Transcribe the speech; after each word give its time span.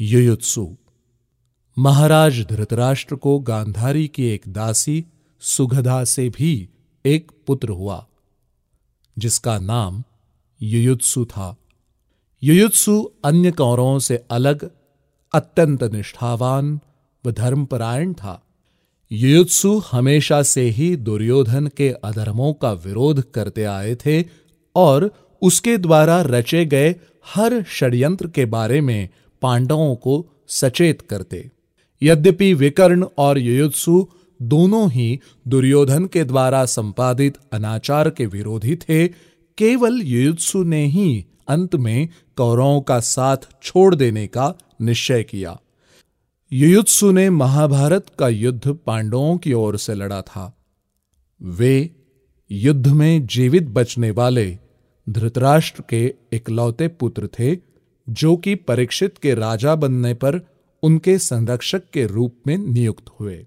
युयुत्सु। 0.00 0.76
महाराज 1.78 2.40
धृतराष्ट्र 2.50 3.16
को 3.16 3.38
गांधारी 3.38 4.08
की 4.08 4.24
एक 4.26 4.42
दासी 4.48 5.04
सुगधा 5.40 6.04
से 6.04 6.28
भी 6.28 6.68
एक 7.04 7.30
पुत्र 7.46 7.68
हुआ, 7.68 8.06
जिसका 9.18 9.58
नाम 9.58 10.02
युयुत्सु 10.62 11.24
था। 11.24 11.56
युयुत्सु 12.42 13.10
अन्य 13.24 13.50
कौरों 13.50 13.98
से 13.98 14.16
अलग, 14.30 14.70
अत्यंत 15.34 15.84
निष्ठावान 15.84 16.78
व 17.24 17.30
धर्मपरायण 17.30 18.12
था। 18.12 18.40
युयुत्सु 19.12 19.78
हमेशा 19.92 20.42
से 20.42 20.68
ही 20.70 20.96
दुर्योधन 20.96 21.66
के 21.66 21.90
अधर्मों 22.04 22.52
का 22.52 22.72
विरोध 22.72 23.30
करते 23.32 23.64
आए 23.64 23.94
थे 23.94 24.24
और 24.76 25.10
उसके 25.42 25.78
द्वारा 25.78 26.22
रचे 26.22 26.64
गए 26.66 26.94
हर 27.34 27.62
षड्यंत्र 27.62 28.28
के 28.28 28.44
बारे 28.44 28.80
में 28.80 29.08
पांडवों 29.44 29.94
को 29.96 30.14
सचेत 30.48 31.00
करते। 31.00 31.50
यद्यपि 32.02 32.54
विकर्ण 32.54 33.06
और 33.18 33.38
युयुत्सु 33.38 34.06
दोनों 34.42 34.90
ही 34.90 35.20
दुर्योधन 35.48 36.06
के 36.06 36.24
द्वारा 36.24 36.64
संपादित 36.64 37.38
अनाचार 37.52 38.10
के 38.10 38.26
विरोधी 38.26 38.76
थे, 38.76 39.08
केवल 39.58 40.00
युयुत्सु 40.02 40.62
ने 40.64 40.84
ही 40.86 41.26
अंत 41.48 41.74
में 41.76 42.08
कौरवों 42.36 42.80
का 42.80 43.00
साथ 43.00 43.36
छोड़ 43.62 43.94
देने 43.94 44.26
का 44.26 44.54
निश्चय 44.80 45.22
किया। 45.22 45.60
युयुत्सु 46.52 47.10
ने 47.12 47.30
महाभारत 47.30 48.06
का 48.18 48.28
युद्ध 48.28 48.72
पांडवों 48.86 49.36
की 49.38 49.52
ओर 49.52 49.78
से 49.78 49.94
लड़ा 49.94 50.22
था। 50.22 50.56
वे 51.42 51.90
युद्ध 52.50 52.86
में 52.86 53.26
जीवित 53.26 53.62
बचने 53.62 54.10
वाले 54.10 54.58
धृतराष्ट्र 55.08 55.82
के 55.90 56.14
इकलौते 56.32 56.88
पुत्र 56.88 57.28
थे 57.38 57.56
जो 58.08 58.36
कि 58.36 58.54
परीक्षित 58.54 59.18
के 59.18 59.34
राजा 59.34 59.74
बनने 59.74 60.14
पर 60.14 60.40
उनके 60.82 61.18
संरक्षक 61.18 61.90
के 61.90 62.06
रूप 62.06 62.36
में 62.46 62.58
नियुक्त 62.58 63.04
हुए। 63.20 63.46